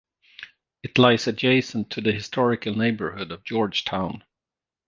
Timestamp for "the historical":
2.01-2.75